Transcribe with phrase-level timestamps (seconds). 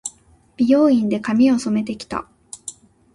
[0.57, 2.27] 美容院で、髪を染めて来た。